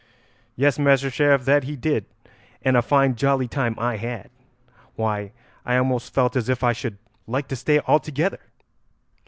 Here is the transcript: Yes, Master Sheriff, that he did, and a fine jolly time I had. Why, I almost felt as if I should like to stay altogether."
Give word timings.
Yes, 0.55 0.79
Master 0.79 1.11
Sheriff, 1.11 1.45
that 1.45 1.65
he 1.65 1.75
did, 1.75 2.05
and 2.63 2.75
a 2.75 2.81
fine 2.81 3.13
jolly 3.13 3.47
time 3.47 3.75
I 3.77 3.97
had. 3.97 4.31
Why, 4.95 5.31
I 5.63 5.77
almost 5.77 6.11
felt 6.11 6.35
as 6.35 6.49
if 6.49 6.63
I 6.63 6.73
should 6.73 6.97
like 7.27 7.47
to 7.49 7.55
stay 7.55 7.79
altogether." 7.81 8.39